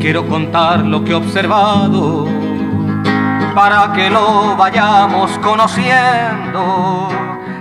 quiero 0.00 0.26
contar 0.26 0.80
lo 0.80 1.04
que 1.04 1.12
he 1.12 1.14
observado 1.14 2.26
para 3.54 3.92
que 3.92 4.08
lo 4.08 4.56
vayamos 4.56 5.30
conociendo. 5.38 7.08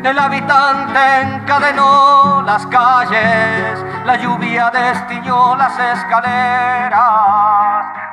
El 0.03 0.17
habitante 0.17 0.99
encadenó 1.21 2.41
las 2.43 2.65
calles, 2.67 3.83
la 4.05 4.15
lluvia 4.15 4.71
destiñó 4.71 5.57
las 5.57 5.77
escaleras, 5.77 6.95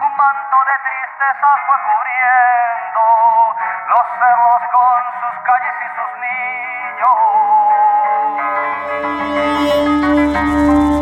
un 0.02 0.16
manto 0.16 0.56
de 0.66 0.74
tristeza 0.86 1.48
fue 1.66 1.76
cubriendo 1.86 3.02
los 3.92 4.04
cerros 4.18 4.62
con 4.74 4.98
sus 5.22 5.36
calles 5.46 5.76
y 5.86 5.88
sus 5.96 6.10
niños. 6.98 7.16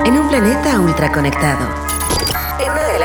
En 0.06 0.12
un 0.18 0.26
planeta 0.28 0.70
ultraconectado, 0.78 1.83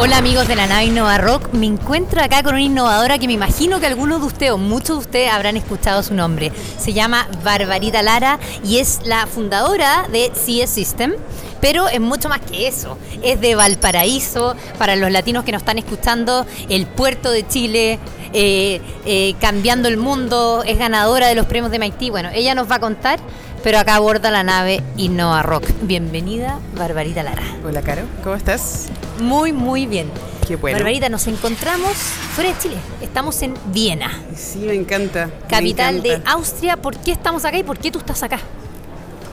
Hola 0.00 0.18
amigos 0.18 0.46
de 0.46 0.54
la 0.54 0.68
nave 0.68 0.84
Innova 0.84 1.18
Rock, 1.18 1.52
me 1.54 1.66
encuentro 1.66 2.22
acá 2.22 2.44
con 2.44 2.54
una 2.54 2.62
innovadora 2.62 3.18
que 3.18 3.26
me 3.26 3.32
imagino 3.32 3.80
que 3.80 3.86
algunos 3.86 4.20
de 4.20 4.26
ustedes 4.28 4.52
o 4.52 4.56
muchos 4.56 4.90
de 4.90 4.98
ustedes 4.98 5.32
habrán 5.32 5.56
escuchado 5.56 6.04
su 6.04 6.14
nombre. 6.14 6.52
Se 6.78 6.92
llama 6.92 7.26
Barbarita 7.42 8.00
Lara 8.00 8.38
y 8.62 8.78
es 8.78 9.00
la 9.02 9.26
fundadora 9.26 10.06
de 10.12 10.30
CS 10.30 10.70
System, 10.70 11.14
pero 11.60 11.88
es 11.88 12.00
mucho 12.00 12.28
más 12.28 12.38
que 12.40 12.68
eso. 12.68 12.96
Es 13.24 13.40
de 13.40 13.56
Valparaíso, 13.56 14.54
para 14.78 14.94
los 14.94 15.10
latinos 15.10 15.42
que 15.42 15.50
nos 15.50 15.62
están 15.62 15.78
escuchando, 15.78 16.46
el 16.68 16.86
puerto 16.86 17.32
de 17.32 17.48
Chile, 17.48 17.98
eh, 18.32 18.80
eh, 19.04 19.34
cambiando 19.40 19.88
el 19.88 19.96
mundo, 19.96 20.62
es 20.64 20.78
ganadora 20.78 21.26
de 21.26 21.34
los 21.34 21.46
premios 21.46 21.72
de 21.72 21.80
MIT. 21.80 22.10
Bueno, 22.10 22.28
ella 22.32 22.54
nos 22.54 22.70
va 22.70 22.76
a 22.76 22.80
contar 22.80 23.18
pero 23.64 23.80
acá 23.80 23.96
aborda 23.96 24.30
la 24.30 24.44
nave 24.44 24.80
Innova 24.96 25.42
Rock. 25.42 25.64
Bienvenida, 25.82 26.60
Barbarita 26.76 27.24
Lara. 27.24 27.42
Hola, 27.66 27.82
Caro, 27.82 28.02
¿cómo 28.22 28.36
estás? 28.36 28.88
Muy, 29.20 29.52
muy 29.52 29.86
bien. 29.86 30.10
Qué 30.46 30.56
bueno. 30.56 30.78
Barbarita, 30.78 31.08
nos 31.08 31.26
encontramos 31.26 31.92
fuera 31.92 32.50
de 32.52 32.58
Chile. 32.58 32.76
Estamos 33.02 33.42
en 33.42 33.54
Viena. 33.66 34.10
Sí, 34.34 34.60
me 34.60 34.74
encanta. 34.74 35.30
Capital 35.48 36.02
de 36.02 36.22
Austria. 36.24 36.76
¿Por 36.76 36.96
qué 36.96 37.12
estamos 37.12 37.44
acá 37.44 37.58
y 37.58 37.62
por 37.62 37.78
qué 37.78 37.90
tú 37.90 37.98
estás 37.98 38.22
acá? 38.22 38.38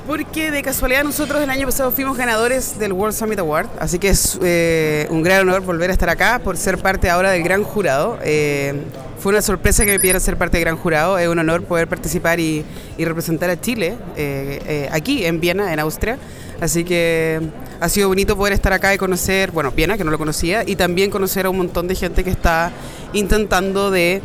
Porque 0.07 0.51
de 0.51 0.61
casualidad 0.61 1.03
nosotros 1.03 1.41
el 1.41 1.49
año 1.49 1.65
pasado 1.65 1.91
fuimos 1.91 2.15
ganadores 2.15 2.77
del 2.77 2.93
World 2.93 3.15
Summit 3.15 3.39
Award, 3.39 3.69
así 3.79 3.97
que 3.97 4.09
es 4.09 4.37
eh, 4.43 5.07
un 5.09 5.23
gran 5.23 5.41
honor 5.41 5.61
volver 5.61 5.89
a 5.89 5.93
estar 5.93 6.09
acá 6.09 6.39
por 6.43 6.57
ser 6.57 6.77
parte 6.77 7.09
ahora 7.09 7.31
del 7.31 7.41
gran 7.41 7.63
jurado. 7.63 8.19
Eh, 8.23 8.83
fue 9.19 9.31
una 9.31 9.41
sorpresa 9.41 9.85
que 9.85 9.91
me 9.91 9.99
pidieran 9.99 10.21
ser 10.21 10.37
parte 10.37 10.57
del 10.57 10.65
gran 10.65 10.77
jurado, 10.77 11.17
es 11.17 11.27
un 11.27 11.39
honor 11.39 11.63
poder 11.63 11.87
participar 11.87 12.39
y, 12.39 12.65
representar 12.97 13.49
a 13.49 13.59
Chile 13.59 13.95
eh, 14.15 14.89
aquí 14.91 15.25
en 15.25 15.39
Viena, 15.39 15.73
en 15.73 15.79
Austria. 15.79 16.17
Así 16.61 16.83
que 16.83 17.41
ha 17.79 17.89
sido 17.89 18.07
bonito 18.07 18.37
poder 18.37 18.53
estar 18.53 18.71
acá 18.71 18.93
y 18.93 18.97
conocer, 18.97 19.51
bueno, 19.51 19.71
Viena, 19.71 19.97
que 19.97 20.03
no 20.03 20.11
lo 20.11 20.17
conocía, 20.17 20.63
y 20.65 20.75
también 20.75 21.11
conocer 21.11 21.45
a 21.45 21.49
un 21.49 21.57
montón 21.57 21.87
de 21.87 21.95
gente 21.95 22.23
que 22.23 22.29
está 22.29 22.71
intentando 23.13 23.91
de 23.91 24.21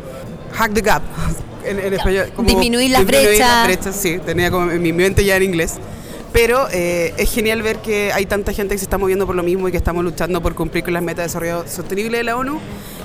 hack 0.52 0.72
the 0.72 0.80
gap, 0.80 1.02
disminuir 2.44 2.90
las 2.90 3.04
brechas. 3.04 3.96
sí, 3.96 4.18
tenía 4.24 4.50
como 4.50 4.66
mi 4.66 4.92
mente 4.92 5.24
ya 5.24 5.36
en 5.36 5.42
inglés. 5.42 5.78
Pero 6.32 6.68
eh, 6.70 7.12
es 7.16 7.32
genial 7.32 7.60
ver 7.60 7.78
que 7.78 8.12
hay 8.12 8.24
tanta 8.24 8.52
gente 8.52 8.74
que 8.74 8.78
se 8.78 8.84
está 8.84 8.98
moviendo 8.98 9.26
por 9.26 9.34
lo 9.34 9.42
mismo 9.42 9.68
y 9.68 9.72
que 9.72 9.76
estamos 9.76 10.04
luchando 10.04 10.40
por 10.40 10.54
cumplir 10.54 10.84
con 10.84 10.92
las 10.92 11.02
metas 11.02 11.16
de 11.16 11.22
desarrollo 11.24 11.64
sostenible 11.68 12.18
de 12.18 12.24
la 12.24 12.36
ONU 12.36 12.60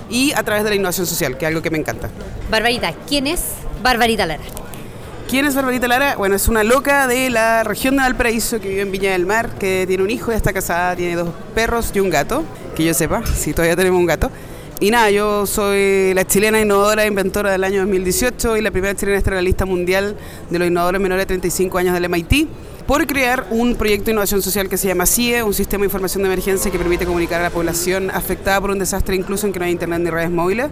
y 0.09 0.33
a 0.33 0.43
través 0.43 0.63
de 0.63 0.69
la 0.71 0.75
innovación 0.75 1.07
social, 1.07 1.37
que 1.37 1.45
es 1.45 1.49
algo 1.49 1.61
que 1.61 1.69
me 1.69 1.77
encanta. 1.77 2.09
Barbarita, 2.49 2.93
¿quién 3.07 3.27
es 3.27 3.41
Barbarita 3.81 4.25
Lara? 4.25 4.43
¿Quién 5.29 5.45
es 5.45 5.55
Barbarita 5.55 5.87
Lara? 5.87 6.15
Bueno, 6.17 6.35
es 6.35 6.47
una 6.47 6.63
loca 6.63 7.07
de 7.07 7.29
la 7.29 7.63
región 7.63 7.95
de 7.95 8.03
Valparaíso 8.03 8.59
que 8.59 8.69
vive 8.69 8.81
en 8.81 8.91
Viña 8.91 9.11
del 9.13 9.25
Mar, 9.25 9.49
que 9.57 9.85
tiene 9.87 10.03
un 10.03 10.11
hijo, 10.11 10.31
ya 10.31 10.37
está 10.37 10.53
casada, 10.53 10.95
tiene 10.95 11.15
dos 11.15 11.29
perros 11.55 11.91
y 11.95 11.99
un 11.99 12.09
gato, 12.09 12.43
que 12.75 12.83
yo 12.83 12.93
sepa, 12.93 13.25
si 13.25 13.53
todavía 13.53 13.75
tenemos 13.75 13.99
un 13.99 14.05
gato. 14.05 14.29
Y 14.81 14.91
nada, 14.91 15.09
yo 15.09 15.45
soy 15.45 16.13
la 16.13 16.27
chilena 16.27 16.59
innovadora 16.59 17.05
e 17.05 17.07
inventora 17.07 17.49
del 17.49 17.63
año 17.63 17.79
2018 17.79 18.57
y 18.57 18.61
la 18.61 18.71
primera 18.71 18.93
chilena 18.93 19.17
estar 19.17 19.31
en 19.31 19.37
la 19.37 19.41
lista 19.41 19.65
mundial 19.65 20.17
de 20.49 20.59
los 20.59 20.67
innovadores 20.67 20.99
menores 20.99 21.21
de 21.21 21.27
35 21.27 21.77
años 21.77 21.93
del 21.93 22.09
MIT 22.09 22.49
por 22.85 23.07
crear 23.07 23.47
un 23.51 23.75
proyecto 23.75 24.07
de 24.07 24.11
innovación 24.11 24.41
social 24.41 24.67
que 24.67 24.75
se 24.75 24.89
llama 24.89 25.05
CIE, 25.05 25.43
un 25.43 25.53
sistema 25.53 25.83
de 25.83 25.85
información 25.85 26.23
de 26.23 26.27
emergencia 26.27 26.69
que 26.69 26.77
permite 26.77 27.05
comunicar 27.05 27.39
a 27.39 27.43
la 27.43 27.49
población 27.51 28.11
afectada 28.11 28.59
por 28.59 28.69
un 28.69 28.77
desastre, 28.77 29.15
incluso 29.15 29.47
en 29.47 29.53
que 29.53 29.59
no 29.59 29.65
hay 29.65 29.71
internet 29.71 30.01
ni 30.01 30.09
redes 30.09 30.29
móviles. 30.29 30.67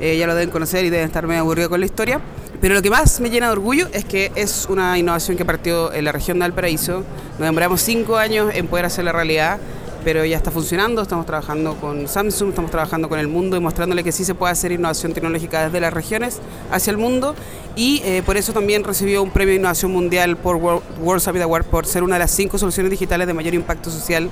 Eh, 0.00 0.16
ya 0.16 0.28
lo 0.28 0.34
deben 0.36 0.50
conocer 0.50 0.84
y 0.84 0.90
deben 0.90 1.06
estar 1.06 1.26
medio 1.26 1.40
aburridos 1.40 1.70
con 1.70 1.80
la 1.80 1.86
historia. 1.86 2.20
Pero 2.60 2.74
lo 2.74 2.82
que 2.82 2.90
más 2.90 3.18
me 3.20 3.30
llena 3.30 3.46
de 3.46 3.52
orgullo 3.52 3.88
es 3.92 4.04
que 4.04 4.30
es 4.36 4.66
una 4.70 4.96
innovación 4.96 5.36
que 5.36 5.44
partió 5.44 5.92
en 5.92 6.04
la 6.04 6.12
región 6.12 6.38
de 6.38 6.42
Valparaíso. 6.42 7.02
Nos 7.38 7.48
demoramos 7.48 7.82
cinco 7.82 8.16
años 8.16 8.52
en 8.54 8.68
poder 8.68 8.84
hacer 8.84 9.04
la 9.04 9.12
realidad 9.12 9.58
pero 10.04 10.24
ya 10.24 10.36
está 10.36 10.50
funcionando, 10.50 11.02
estamos 11.02 11.26
trabajando 11.26 11.76
con 11.76 12.08
Samsung, 12.08 12.50
estamos 12.50 12.70
trabajando 12.70 13.08
con 13.08 13.18
el 13.18 13.28
mundo 13.28 13.56
y 13.56 13.60
mostrándole 13.60 14.02
que 14.02 14.12
sí 14.12 14.24
se 14.24 14.34
puede 14.34 14.52
hacer 14.52 14.72
innovación 14.72 15.12
tecnológica 15.12 15.66
desde 15.66 15.80
las 15.80 15.92
regiones 15.92 16.38
hacia 16.70 16.90
el 16.90 16.96
mundo 16.96 17.34
y 17.76 18.02
eh, 18.04 18.22
por 18.24 18.36
eso 18.36 18.52
también 18.52 18.84
recibió 18.84 19.22
un 19.22 19.30
premio 19.30 19.52
de 19.52 19.60
innovación 19.60 19.90
mundial 19.92 20.36
por 20.36 20.56
World, 20.56 20.82
World 21.00 21.22
Summit 21.22 21.42
Award 21.42 21.64
por 21.66 21.86
ser 21.86 22.02
una 22.02 22.16
de 22.16 22.20
las 22.20 22.30
cinco 22.30 22.58
soluciones 22.58 22.90
digitales 22.90 23.26
de 23.26 23.34
mayor 23.34 23.54
impacto 23.54 23.90
social 23.90 24.28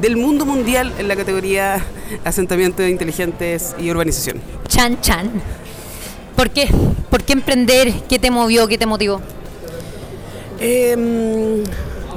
del 0.00 0.16
mundo 0.16 0.46
mundial 0.46 0.92
en 0.98 1.08
la 1.08 1.16
categoría 1.16 1.84
asentamientos 2.24 2.88
inteligentes 2.88 3.74
y 3.78 3.90
urbanización. 3.90 4.40
Chan 4.68 5.00
Chan. 5.00 5.30
¿Por 6.36 6.50
qué? 6.50 6.68
¿Por 7.10 7.22
qué 7.22 7.32
emprender? 7.34 7.92
¿Qué 8.08 8.18
te 8.18 8.30
movió? 8.30 8.66
¿Qué 8.66 8.78
te 8.78 8.86
motivó? 8.86 9.20
Eh, 10.58 11.64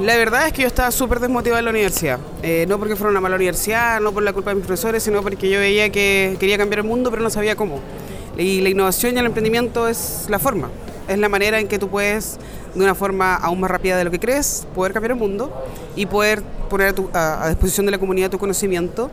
la 0.00 0.16
verdad 0.16 0.48
es 0.48 0.52
que 0.52 0.62
yo 0.62 0.68
estaba 0.68 0.90
súper 0.90 1.20
desmotivada 1.20 1.60
en 1.60 1.64
la 1.66 1.70
universidad. 1.70 2.18
Eh, 2.42 2.66
no 2.68 2.78
porque 2.78 2.96
fuera 2.96 3.10
una 3.10 3.20
mala 3.20 3.36
universidad, 3.36 4.00
no 4.00 4.12
por 4.12 4.22
la 4.22 4.32
culpa 4.32 4.50
de 4.50 4.56
mis 4.56 4.66
profesores, 4.66 5.02
sino 5.02 5.22
porque 5.22 5.48
yo 5.48 5.58
veía 5.58 5.90
que 5.90 6.36
quería 6.40 6.58
cambiar 6.58 6.80
el 6.80 6.86
mundo, 6.86 7.10
pero 7.10 7.22
no 7.22 7.30
sabía 7.30 7.54
cómo. 7.54 7.80
Y 8.36 8.60
la 8.60 8.70
innovación 8.70 9.14
y 9.14 9.20
el 9.20 9.26
emprendimiento 9.26 9.86
es 9.88 10.26
la 10.28 10.38
forma. 10.38 10.68
Es 11.06 11.18
la 11.18 11.28
manera 11.28 11.60
en 11.60 11.68
que 11.68 11.78
tú 11.78 11.88
puedes, 11.88 12.38
de 12.74 12.82
una 12.82 12.94
forma 12.94 13.36
aún 13.36 13.60
más 13.60 13.70
rápida 13.70 13.96
de 13.96 14.04
lo 14.04 14.10
que 14.10 14.18
crees, 14.18 14.66
poder 14.74 14.92
cambiar 14.92 15.12
el 15.12 15.18
mundo 15.18 15.52
y 15.94 16.06
poder 16.06 16.42
poner 16.68 16.94
a, 17.12 17.44
a 17.44 17.48
disposición 17.50 17.86
de 17.86 17.92
la 17.92 17.98
comunidad 17.98 18.30
tu 18.30 18.38
conocimiento 18.38 19.10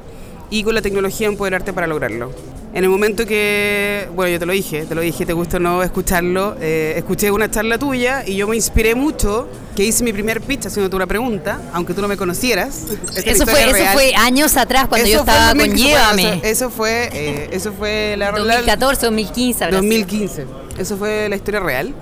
y 0.52 0.64
con 0.64 0.76
la 0.76 0.82
tecnología 0.82 1.28
empoderarte 1.28 1.74
para 1.74 1.88
lograrlo. 1.88 2.32
En 2.74 2.84
el 2.84 2.90
momento 2.90 3.26
que, 3.26 4.08
bueno, 4.16 4.32
yo 4.32 4.40
te 4.40 4.46
lo 4.46 4.54
dije, 4.54 4.86
te 4.86 4.96
lo 4.96 5.02
dije, 5.02 5.26
te 5.26 5.34
gusta 5.34 5.60
no 5.60 5.82
escucharlo, 5.84 6.56
eh, 6.62 6.94
escuché 6.96 7.32
una 7.32 7.50
charla 7.50 7.78
tuya 7.78 8.24
y 8.26 8.36
yo 8.36 8.48
me 8.48 8.56
inspiré 8.56 8.96
mucho, 8.96 9.50
que 9.76 9.84
hice 9.84 10.04
mi 10.04 10.14
primer 10.14 10.40
pitch 10.42 10.68
haciéndote 10.68 10.96
una 10.96 11.08
pregunta, 11.08 11.60
aunque 11.74 11.94
tú 11.94 12.02
no 12.02 12.08
me 12.08 12.16
conocieras. 12.16 12.84
Eso 13.26 13.46
fue, 13.46 13.70
eso 13.70 13.86
fue 13.94 14.14
años 14.16 14.56
atrás 14.56 14.88
cuando 14.88 15.08
yo 15.08 15.20
estaba 15.20 15.54
con 15.54 15.76
Llévame. 15.76 16.42
Eso, 16.44 16.70
fue, 16.70 17.10
eh, 17.14 17.50
eso 17.52 17.74
fue 17.74 18.16
la 18.18 18.32
2014, 18.32 19.06
2015. 19.06 19.68
2015. 19.68 20.46
Eso 20.78 20.98
fue 20.98 21.28
la 21.30 21.36
historia 21.36 21.60
real. 21.60 21.94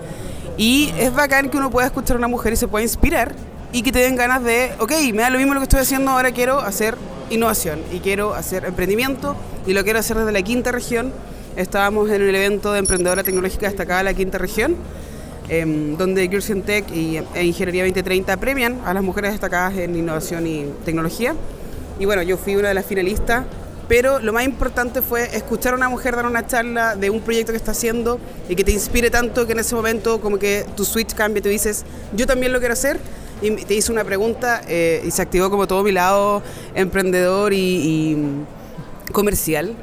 Y 0.58 0.92
es 1.00 1.14
bacán 1.14 1.50
que 1.50 1.58
uno 1.58 1.70
pueda 1.72 1.88
escuchar 1.88 2.16
a 2.16 2.20
una 2.20 2.28
mujer 2.28 2.54
y 2.54 2.56
se 2.58 2.68
pueda 2.68 2.84
inspirar 2.84 3.34
y 3.72 3.82
que 3.82 3.92
te 3.92 4.00
den 4.00 4.16
ganas 4.16 4.44
de, 4.44 4.72
ok, 4.80 4.92
me 5.14 5.22
da 5.22 5.30
lo 5.30 5.38
mismo 5.38 5.54
lo 5.54 5.60
que 5.60 5.66
estoy 5.66 5.80
haciendo, 5.80 6.12
ahora 6.12 6.32
quiero 6.32 6.60
hacer 6.60 6.96
innovación 7.30 7.80
y 7.92 8.00
quiero 8.00 8.34
hacer 8.34 8.66
emprendimiento 8.66 9.36
y 9.66 9.74
lo 9.74 9.84
quiero 9.84 10.00
hacer 10.00 10.18
desde 10.18 10.32
la 10.32 10.42
quinta 10.42 10.72
región. 10.72 11.12
Estábamos 11.56 12.10
en 12.10 12.22
el 12.22 12.34
evento 12.36 12.74
de 12.74 12.80
emprendedora 12.80 13.24
tecnológica 13.24 13.68
destacada 13.68 14.00
de 14.00 14.04
la 14.06 14.14
quinta 14.14 14.38
región, 14.38 14.76
em, 15.50 15.98
donde 15.98 16.28
Girls 16.28 16.52
Tech 16.66 16.86
y, 16.92 17.18
e 17.18 17.44
Ingeniería 17.44 17.84
2030 17.84 18.38
premian 18.38 18.82
a 18.86 18.94
las 18.94 19.04
mujeres 19.04 19.32
destacadas 19.32 19.78
en 19.78 19.96
innovación 19.96 20.48
y 20.48 20.66
tecnología. 20.86 21.36
Y 22.00 22.06
bueno, 22.06 22.22
yo 22.22 22.38
fui 22.38 22.56
una 22.56 22.70
de 22.70 22.74
las 22.74 22.86
finalistas, 22.86 23.46
pero 23.88 24.20
lo 24.20 24.32
más 24.32 24.46
importante 24.46 25.02
fue 25.02 25.36
escuchar 25.36 25.74
a 25.74 25.76
una 25.76 25.90
mujer 25.90 26.16
dar 26.16 26.26
una 26.26 26.46
charla 26.46 26.96
de 26.96 27.10
un 27.10 27.22
proyecto 27.22 27.52
que 27.52 27.58
está 27.58 27.72
haciendo 27.72 28.20
y 28.48 28.56
que 28.56 28.64
te 28.64 28.72
inspire 28.72 29.10
tanto 29.10 29.46
que 29.48 29.54
en 29.54 29.60
ese 29.60 29.76
momento 29.76 30.22
como 30.22 30.38
que 30.38 30.66
tu 30.76 30.86
switch 30.86 31.14
cambia 31.16 31.42
tú 31.42 31.50
dices, 31.50 31.84
yo 32.16 32.28
también 32.28 32.54
lo 32.54 32.60
quiero 32.60 32.74
hacer 32.74 33.00
y 33.42 33.52
te 33.52 33.74
hice 33.74 33.92
una 33.92 34.04
pregunta 34.04 34.62
eh, 34.68 35.04
y 35.06 35.12
se 35.12 35.22
activó 35.22 35.50
como 35.50 35.68
todo 35.68 35.84
mi 35.84 35.92
lado 35.92 36.42
emprendedor 36.76 37.54
y, 37.54 38.18
comercial. 39.12 39.76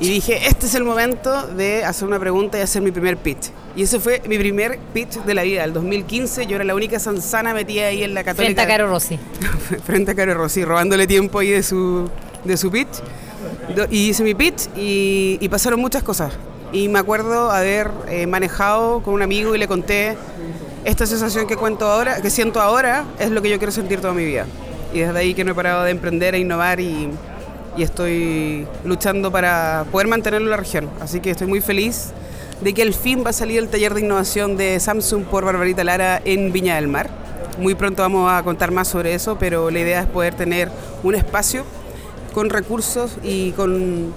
Y 0.00 0.08
dije, 0.08 0.48
este 0.48 0.66
es 0.66 0.74
el 0.74 0.82
momento 0.82 1.46
de 1.48 1.84
hacer 1.84 2.08
una 2.08 2.18
pregunta 2.18 2.58
y 2.58 2.62
hacer 2.62 2.82
mi 2.82 2.90
primer 2.90 3.16
pitch. 3.16 3.50
Y 3.76 3.82
ese 3.82 4.00
fue 4.00 4.22
mi 4.26 4.38
primer 4.38 4.78
pitch 4.92 5.22
de 5.24 5.34
la 5.34 5.42
vida. 5.42 5.62
El 5.64 5.72
2015 5.72 6.46
yo 6.46 6.56
era 6.56 6.64
la 6.64 6.74
única 6.74 6.98
sanzana 6.98 7.54
metida 7.54 7.86
ahí 7.86 8.02
en 8.02 8.14
la 8.14 8.24
católica. 8.24 8.44
Frente 8.44 8.60
a 8.60 8.66
Caro 8.66 8.88
Rossi. 8.88 9.18
frente 9.84 10.10
a 10.10 10.14
Caro 10.14 10.34
Rossi, 10.34 10.64
robándole 10.64 11.06
tiempo 11.06 11.38
ahí 11.38 11.50
de 11.50 11.62
su, 11.62 12.10
de 12.44 12.56
su 12.56 12.70
pitch. 12.70 13.02
Y 13.90 14.08
hice 14.08 14.24
mi 14.24 14.34
pitch 14.34 14.68
y, 14.76 15.38
y 15.40 15.48
pasaron 15.48 15.78
muchas 15.80 16.02
cosas. 16.02 16.32
Y 16.72 16.88
me 16.88 16.98
acuerdo 16.98 17.52
haber 17.52 17.88
eh, 18.08 18.26
manejado 18.26 19.00
con 19.00 19.14
un 19.14 19.22
amigo 19.22 19.54
y 19.54 19.58
le 19.58 19.68
conté 19.68 20.16
esta 20.84 21.06
sensación 21.06 21.46
que 21.46 21.56
cuento 21.56 21.86
ahora, 21.86 22.20
que 22.20 22.30
siento 22.30 22.60
ahora, 22.60 23.04
es 23.18 23.30
lo 23.30 23.40
que 23.40 23.48
yo 23.48 23.58
quiero 23.58 23.72
sentir 23.72 24.00
toda 24.00 24.12
mi 24.12 24.24
vida. 24.24 24.46
Y 24.92 25.00
desde 25.00 25.18
ahí 25.18 25.34
que 25.34 25.44
no 25.44 25.52
he 25.52 25.54
parado 25.54 25.82
de 25.82 25.90
emprender 25.90 26.34
e 26.34 26.38
innovar 26.38 26.78
y, 26.78 27.10
y 27.76 27.82
estoy 27.82 28.66
luchando 28.84 29.32
para 29.32 29.86
poder 29.90 30.06
mantenerlo 30.08 30.46
en 30.46 30.50
la 30.50 30.56
región. 30.56 30.90
Así 31.00 31.20
que 31.20 31.30
estoy 31.30 31.46
muy 31.46 31.60
feliz 31.60 32.12
de 32.60 32.72
que 32.74 32.82
al 32.82 32.94
fin 32.94 33.24
va 33.24 33.30
a 33.30 33.32
salir 33.32 33.58
el 33.58 33.68
taller 33.68 33.94
de 33.94 34.00
innovación 34.02 34.56
de 34.56 34.78
Samsung 34.78 35.24
por 35.24 35.44
Barbarita 35.44 35.84
Lara 35.84 36.20
en 36.24 36.52
Viña 36.52 36.76
del 36.76 36.88
Mar. 36.88 37.10
Muy 37.58 37.74
pronto 37.74 38.02
vamos 38.02 38.30
a 38.30 38.42
contar 38.42 38.70
más 38.70 38.88
sobre 38.88 39.14
eso, 39.14 39.36
pero 39.38 39.70
la 39.70 39.80
idea 39.80 40.00
es 40.00 40.06
poder 40.06 40.34
tener 40.34 40.70
un 41.02 41.14
espacio 41.14 41.64
con 42.32 42.50
recursos 42.50 43.16
y 43.22 43.52
con 43.52 44.12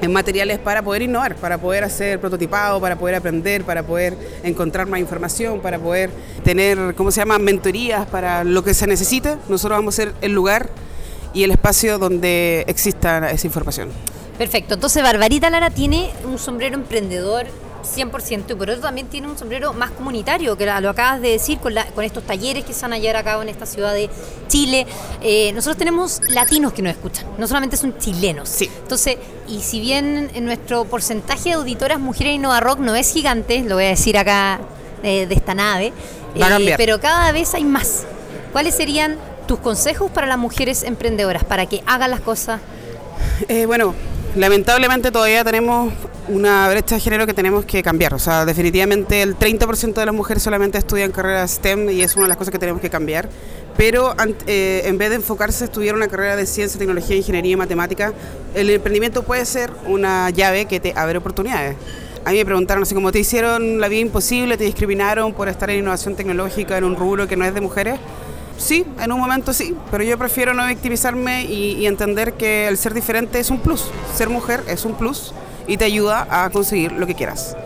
eh, 0.00 0.08
materiales 0.08 0.58
para 0.58 0.82
poder 0.82 1.02
innovar, 1.02 1.36
para 1.36 1.58
poder 1.58 1.84
hacer 1.84 2.20
prototipado, 2.20 2.80
para 2.80 2.96
poder 2.96 3.16
aprender, 3.16 3.64
para 3.64 3.82
poder 3.82 4.16
encontrar 4.42 4.86
más 4.86 5.00
información, 5.00 5.60
para 5.60 5.78
poder 5.78 6.10
tener, 6.42 6.94
¿cómo 6.94 7.10
se 7.10 7.20
llama?, 7.20 7.38
mentorías 7.38 8.06
para 8.06 8.44
lo 8.44 8.64
que 8.64 8.74
se 8.74 8.86
necesite. 8.86 9.36
Nosotros 9.48 9.78
vamos 9.78 9.94
a 9.94 9.96
ser 9.96 10.14
el 10.20 10.32
lugar 10.32 10.70
y 11.32 11.44
el 11.44 11.50
espacio 11.50 11.98
donde 11.98 12.64
exista 12.66 13.30
esa 13.30 13.46
información. 13.46 13.90
Perfecto. 14.38 14.74
Entonces, 14.74 15.02
Barbarita 15.02 15.50
Lara 15.50 15.70
tiene 15.70 16.10
un 16.24 16.38
sombrero 16.38 16.74
emprendedor 16.74 17.46
100% 17.82 18.50
y 18.50 18.54
por 18.54 18.68
otro 18.70 18.82
también 18.82 19.06
tiene 19.08 19.26
un 19.28 19.36
sombrero 19.38 19.72
más 19.72 19.90
comunitario, 19.90 20.56
que 20.56 20.66
lo 20.66 20.90
acabas 20.90 21.20
de 21.20 21.30
decir, 21.30 21.58
con, 21.58 21.74
la- 21.74 21.86
con 21.86 22.04
estos 22.04 22.24
talleres 22.24 22.64
que 22.64 22.72
se 22.72 22.82
van 22.82 22.92
a 22.92 22.98
llevar 22.98 23.16
a 23.16 23.24
cabo 23.24 23.42
en 23.42 23.48
esta 23.48 23.66
ciudad 23.66 23.92
de 23.94 24.08
Chile. 24.48 24.86
Eh, 25.22 25.52
nosotros 25.52 25.76
tenemos 25.76 26.20
latinos 26.28 26.72
que 26.72 26.82
nos 26.82 26.92
escuchan, 26.92 27.26
no 27.38 27.46
solamente 27.46 27.76
son 27.76 27.96
chilenos. 27.98 28.48
Sí. 28.48 28.70
Entonces, 28.82 29.16
y 29.48 29.60
si 29.60 29.80
bien 29.80 30.30
en 30.34 30.44
nuestro 30.44 30.84
porcentaje 30.84 31.50
de 31.50 31.54
auditoras 31.56 31.98
mujeres 31.98 32.34
Innova 32.34 32.60
Rock 32.60 32.78
no 32.80 32.94
es 32.94 33.12
gigante, 33.12 33.60
lo 33.62 33.76
voy 33.76 33.84
a 33.84 33.88
decir 33.88 34.16
acá 34.18 34.60
eh, 35.02 35.26
de 35.26 35.34
esta 35.34 35.54
nave, 35.54 35.92
eh, 36.34 36.74
pero 36.76 37.00
cada 37.00 37.32
vez 37.32 37.54
hay 37.54 37.64
más. 37.64 38.04
¿Cuáles 38.52 38.74
serían 38.74 39.16
tus 39.46 39.58
consejos 39.58 40.10
para 40.10 40.26
las 40.26 40.38
mujeres 40.38 40.82
emprendedoras, 40.82 41.44
para 41.44 41.66
que 41.66 41.82
hagan 41.86 42.10
las 42.10 42.20
cosas 42.20 42.60
bueno, 43.66 43.94
lamentablemente 44.36 45.10
todavía 45.10 45.44
tenemos 45.44 45.92
una 46.28 46.68
brecha 46.68 46.94
de 46.94 47.00
género 47.00 47.26
que 47.26 47.34
tenemos 47.34 47.64
que 47.64 47.82
cambiar. 47.82 48.14
O 48.14 48.18
sea, 48.18 48.44
definitivamente 48.44 49.22
el 49.22 49.36
30% 49.36 49.94
de 49.94 50.06
las 50.06 50.14
mujeres 50.14 50.42
solamente 50.42 50.78
estudian 50.78 51.10
carreras 51.10 51.52
STEM 51.52 51.90
y 51.90 52.02
es 52.02 52.14
una 52.14 52.24
de 52.24 52.28
las 52.28 52.36
cosas 52.36 52.52
que 52.52 52.58
tenemos 52.58 52.80
que 52.80 52.90
cambiar. 52.90 53.28
Pero 53.76 54.14
eh, 54.46 54.82
en 54.84 54.98
vez 54.98 55.10
de 55.10 55.16
enfocarse 55.16 55.64
a 55.64 55.66
estudiar 55.66 55.94
una 55.94 56.08
carrera 56.08 56.36
de 56.36 56.46
ciencia, 56.46 56.78
tecnología, 56.78 57.16
ingeniería 57.16 57.52
y 57.52 57.56
matemática, 57.56 58.12
el 58.54 58.70
emprendimiento 58.70 59.22
puede 59.22 59.44
ser 59.44 59.70
una 59.86 60.30
llave 60.30 60.66
que 60.66 60.80
te 60.80 60.92
abre 60.94 61.18
oportunidades. 61.18 61.76
A 62.24 62.32
mí 62.32 62.38
me 62.38 62.44
preguntaron 62.44 62.82
así 62.82 62.94
como, 62.94 63.12
¿te 63.12 63.18
hicieron 63.18 63.80
la 63.80 63.88
vida 63.88 64.00
imposible? 64.00 64.58
¿Te 64.58 64.64
discriminaron 64.64 65.32
por 65.32 65.48
estar 65.48 65.70
en 65.70 65.78
innovación 65.78 66.16
tecnológica 66.16 66.76
en 66.76 66.84
un 66.84 66.94
rubro 66.94 67.26
que 67.26 67.36
no 67.36 67.46
es 67.46 67.54
de 67.54 67.62
mujeres? 67.62 67.98
Sí, 68.60 68.84
en 69.00 69.10
un 69.10 69.18
momento 69.18 69.54
sí, 69.54 69.74
pero 69.90 70.04
yo 70.04 70.18
prefiero 70.18 70.52
no 70.52 70.66
victimizarme 70.66 71.44
y, 71.44 71.86
entender 71.86 72.34
que 72.34 72.68
el 72.68 72.76
ser 72.76 72.92
diferente 72.92 73.40
es 73.40 73.50
un 73.50 73.58
plus. 73.58 73.90
Ser 74.14 74.28
mujer 74.28 74.62
es 74.68 74.84
un 74.84 74.94
plus 74.94 75.32
y 75.66 75.78
te 75.78 75.86
ayuda 75.86 76.26
a 76.30 76.50
conseguir 76.50 76.92
lo 76.92 77.06
que 77.06 77.14
quieras. 77.14 77.56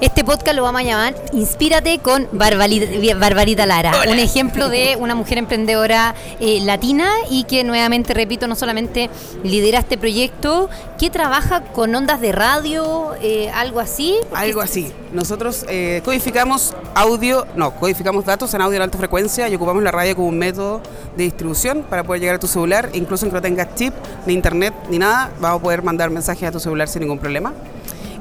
Este 0.00 0.22
podcast 0.22 0.54
lo 0.54 0.62
vamos 0.62 0.82
a 0.82 0.84
llamar 0.84 1.16
Inspírate 1.32 1.98
con 1.98 2.28
Barbarita, 2.30 3.66
Lara, 3.66 3.92
un 4.08 4.20
ejemplo 4.20 4.68
de 4.68 4.96
una 4.96 5.16
mujer 5.16 5.38
emprendedora 5.38 6.14
eh, 6.38 6.60
latina 6.60 7.10
y 7.28 7.42
que 7.44 7.64
nuevamente, 7.64 8.14
repito, 8.14 8.46
no 8.46 8.54
solamente 8.54 9.10
lidera 9.42 9.80
este 9.80 9.98
proyecto, 9.98 10.70
que 11.00 11.10
trabaja 11.10 11.64
con 11.64 11.92
ondas 11.96 12.20
de 12.20 12.30
radio, 12.30 13.10
eh, 13.20 13.50
algo 13.50 13.80
así. 13.80 14.16
Algo 14.32 14.60
así. 14.60 14.92
Nosotros 15.12 15.66
eh, 15.68 16.00
codificamos 16.04 16.76
audio, 16.94 17.48
no, 17.56 17.72
codificamos 17.72 18.24
datos 18.24 18.54
en 18.54 18.62
audio 18.62 18.78
de 18.78 18.84
alta 18.84 18.98
frecuencia 18.98 19.48
y 19.48 19.56
ocupamos 19.56 19.82
la 19.82 19.90
radio 19.90 20.14
como 20.14 20.28
un 20.28 20.38
método 20.38 20.80
de 21.16 21.24
distribución 21.24 21.82
para 21.82 22.04
poder 22.04 22.20
llegar 22.20 22.36
a 22.36 22.38
tu 22.38 22.46
celular, 22.46 22.90
incluso 22.92 23.26
en 23.26 23.32
que 23.32 23.34
no 23.34 23.42
tengas 23.42 23.74
chip, 23.74 23.94
ni 24.26 24.34
internet, 24.34 24.74
ni 24.90 24.98
nada, 24.98 25.32
vamos 25.40 25.58
a 25.58 25.62
poder 25.64 25.82
mandar 25.82 26.08
mensajes 26.10 26.48
a 26.48 26.52
tu 26.52 26.60
celular 26.60 26.86
sin 26.86 27.00
ningún 27.00 27.18
problema. 27.18 27.52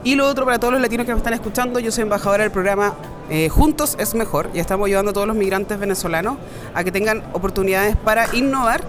Y 0.08 0.16
lo 0.16 0.26
otro, 0.26 0.46
para 0.46 0.58
todos 0.58 0.72
los 0.72 0.82
latinos 0.82 1.06
que 1.06 1.12
nos 1.12 1.20
están 1.20 1.34
escuchando, 1.34 1.82
yo 1.82 1.92
soy 1.92 2.04
embajadora 2.04 2.44
del 2.44 2.52
programa 2.54 2.94
eh, 3.30 3.50
Juntos 3.50 3.98
es 4.00 4.16
Mejor 4.16 4.50
y 4.54 4.60
estamos 4.60 4.88
ayudando 4.88 5.12
a 5.12 5.14
todos 5.14 5.28
los 5.28 5.36
migrantes 5.36 5.78
venezolanos 5.78 6.38
a 6.74 6.86
que 6.86 6.94
tengan 6.94 7.24
oportunidades 7.34 7.98
para 7.98 8.34
innovar 8.34 8.86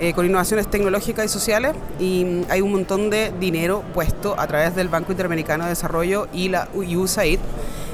eh, 0.00 0.12
con 0.12 0.26
innovaciones 0.26 0.68
tecnológicas 0.68 1.24
y 1.24 1.28
sociales 1.28 1.76
y 2.00 2.24
mm, 2.24 2.50
hay 2.50 2.62
un 2.62 2.72
montón 2.72 3.10
de 3.10 3.32
dinero 3.38 3.84
puesto 3.94 4.34
a 4.40 4.48
través 4.48 4.74
del 4.74 4.88
Banco 4.88 5.12
Interamericano 5.12 5.62
de 5.62 5.70
Desarrollo 5.70 6.26
y 6.32 6.48
la 6.48 6.66
USAID. 6.74 7.38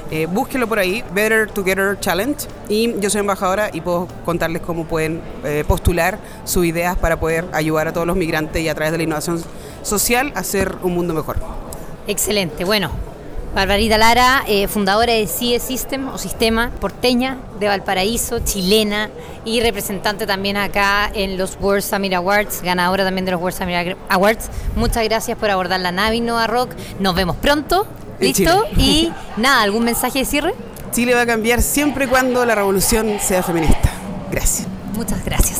Eh, 0.09 0.25
búsquenlo 0.25 0.67
por 0.67 0.79
ahí, 0.79 1.03
Better 1.13 1.51
Together 1.51 1.99
Challenge. 1.99 2.47
Y 2.69 2.99
yo 2.99 3.11
soy 3.11 3.19
embajadora 3.19 3.69
y 3.71 3.81
puedo 3.81 4.07
contarles 4.25 4.63
cómo 4.63 4.85
pueden 4.85 5.21
eh, 5.43 5.63
postular 5.67 6.17
sus 6.43 6.65
ideas 6.65 6.97
para 6.97 7.19
poder 7.19 7.45
ayudar 7.53 7.89
a 7.89 7.93
todos 7.93 8.07
los 8.07 8.15
migrantes 8.15 8.63
y 8.63 8.67
a 8.67 8.73
través 8.73 8.91
de 8.93 8.97
la 8.97 9.03
innovación 9.03 9.43
social 9.83 10.31
hacer 10.33 10.75
un 10.81 10.95
mundo 10.95 11.13
mejor. 11.13 11.62
Excelente. 12.07 12.65
Bueno, 12.65 12.91
Barbarita 13.53 13.99
Lara, 13.99 14.43
eh, 14.47 14.67
fundadora 14.67 15.13
de 15.13 15.27
CIE 15.27 15.59
System 15.59 16.07
o 16.09 16.17
Sistema 16.17 16.71
Porteña 16.79 17.37
de 17.59 17.67
Valparaíso, 17.67 18.39
chilena 18.39 19.11
y 19.45 19.61
representante 19.61 20.25
también 20.25 20.57
acá 20.57 21.11
en 21.13 21.37
los 21.37 21.57
World 21.61 21.83
Summit 21.83 22.13
Awards, 22.13 22.63
ganadora 22.63 23.03
también 23.03 23.25
de 23.25 23.31
los 23.31 23.41
World 23.41 23.57
Summit 23.57 23.97
Awards. 24.09 24.49
Muchas 24.75 25.03
gracias 25.03 25.37
por 25.37 25.51
abordar 25.51 25.79
la 25.81 25.91
nave 25.91 26.15
Innova 26.15 26.47
Rock. 26.47 26.71
Nos 26.99 27.13
vemos 27.13 27.35
pronto. 27.37 27.85
¿Listo? 28.19 28.65
Y 28.77 29.11
nada, 29.37 29.61
¿algún 29.61 29.83
mensaje 29.83 30.19
de 30.19 30.25
cierre? 30.25 30.53
Chile 30.91 31.13
va 31.13 31.21
a 31.21 31.25
cambiar 31.25 31.61
siempre 31.61 32.05
y 32.05 32.07
cuando 32.07 32.45
la 32.45 32.55
revolución 32.55 33.17
sea 33.19 33.43
feminista. 33.43 33.89
Gracias. 34.31 34.67
Muchas 34.95 35.23
gracias. 35.25 35.59